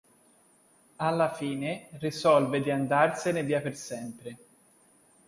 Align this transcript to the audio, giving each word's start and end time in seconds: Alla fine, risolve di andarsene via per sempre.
Alla 0.95 1.31
fine, 1.31 1.89
risolve 1.99 2.59
di 2.63 2.71
andarsene 2.71 3.43
via 3.43 3.61
per 3.61 3.75
sempre. 3.77 4.37